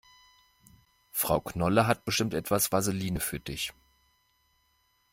[1.11, 3.71] Frau Knolle hat bestimmt etwas Vaseline für dich.